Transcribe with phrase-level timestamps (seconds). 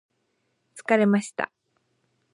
[0.73, 1.51] 疲れました